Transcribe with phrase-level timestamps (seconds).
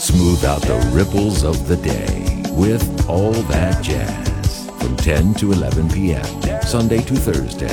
[0.00, 5.90] Smooth out the ripples of the day with All That Jazz from 10 to 11
[5.90, 6.24] p.m.
[6.62, 7.68] Sunday to Thursday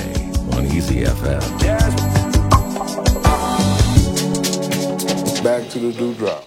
[0.52, 1.40] on Easy FM.
[5.42, 6.44] Back to the dewdrop.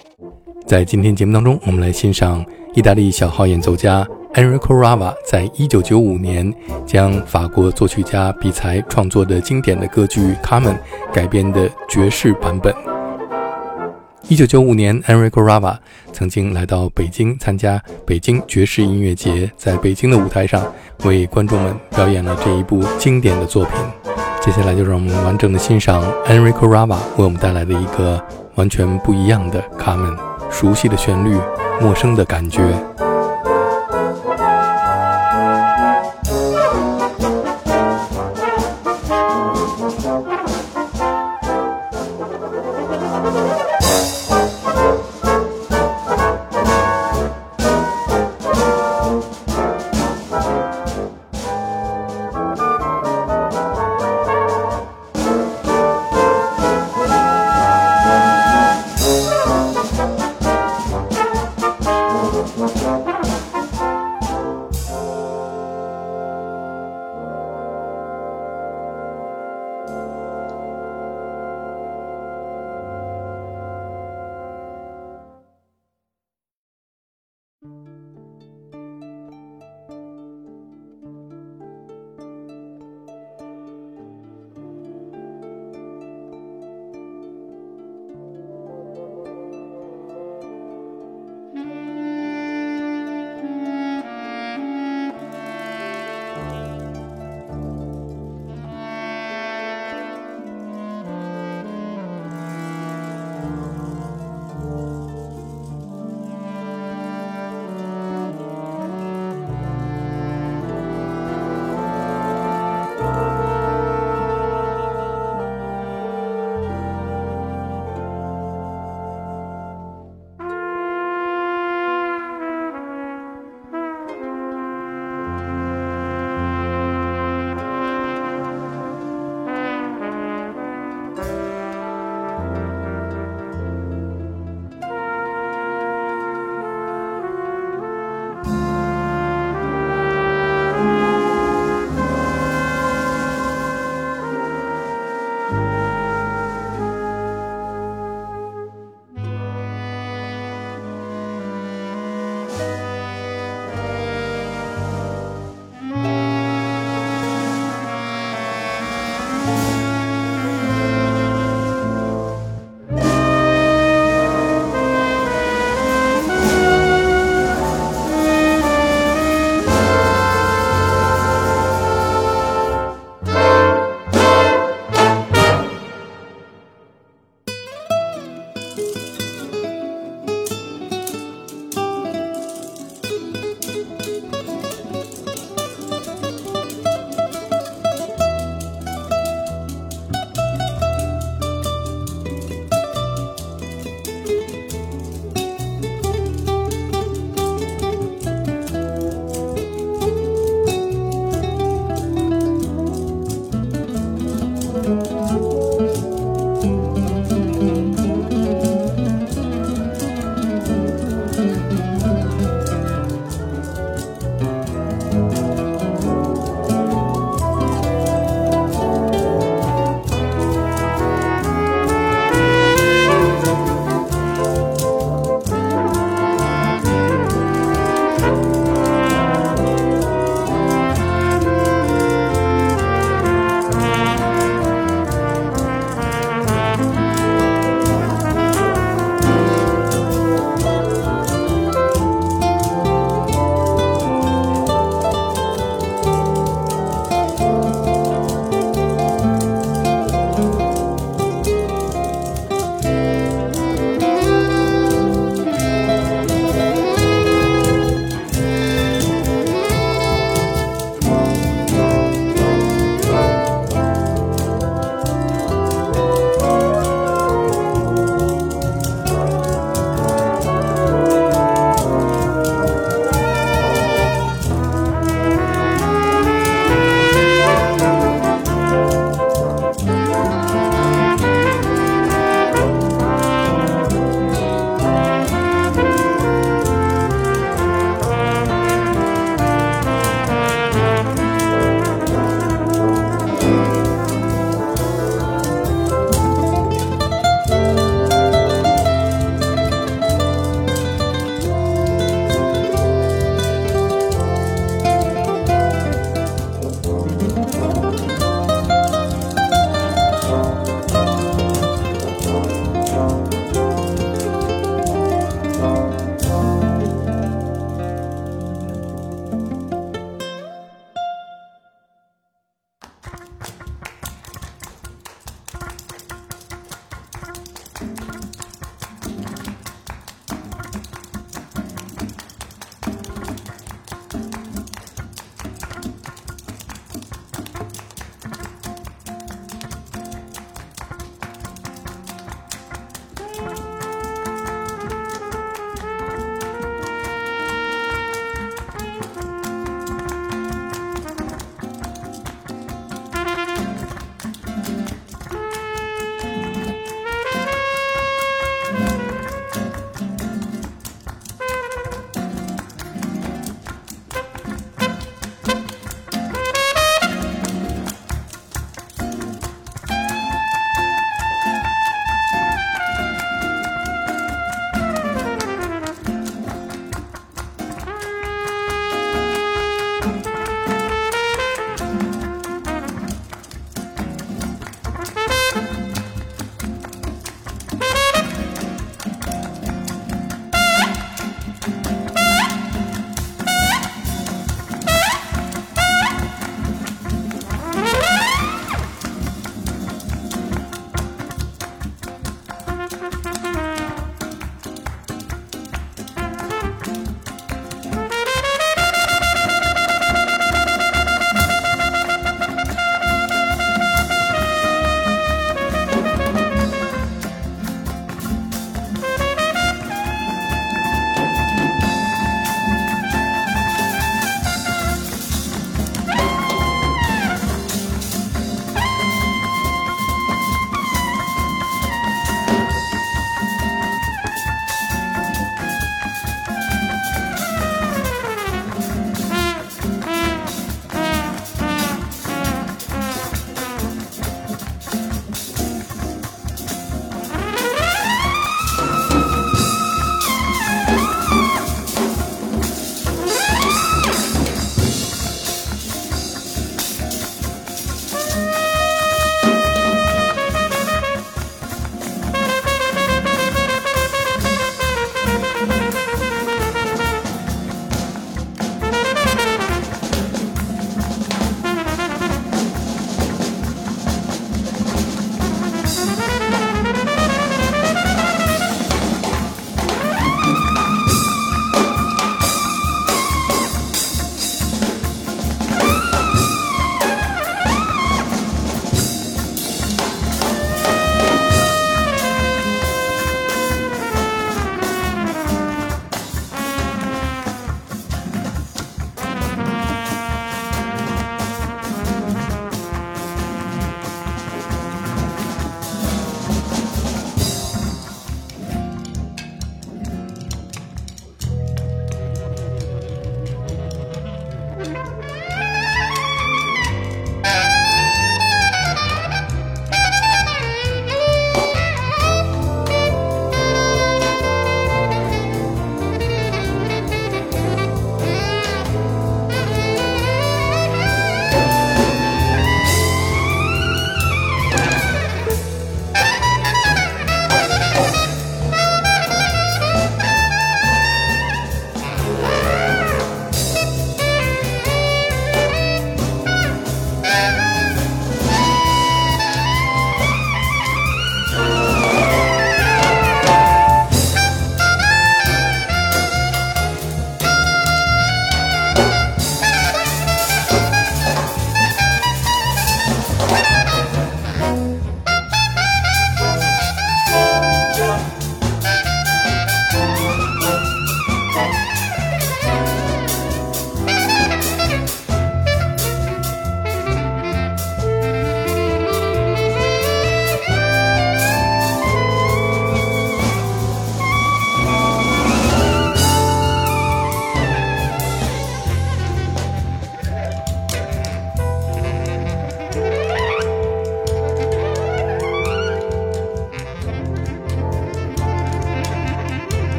[0.66, 2.44] 在今天节目当中，我们来欣赏
[2.74, 6.52] 意大利小号演奏家 Enrico Rava 在一九九五年
[6.86, 10.74] 将法国作曲家比才创作的经典的歌剧《卡门》
[11.14, 12.89] 改编的爵士版本。
[14.30, 15.76] 一九九五年，Enrico Rava
[16.12, 23.74] 曾经来到北京参加北京爵士音乐节，在北京的舞台上为观众们表演了这一部经典的作品。
[24.40, 28.24] 接下来就让我们完整的欣赏 Enrico Rava 为我们带来的一个
[28.54, 30.08] 完全不一样的《卡门》，
[30.48, 31.36] 熟悉的旋律，
[31.80, 32.62] 陌生的感觉。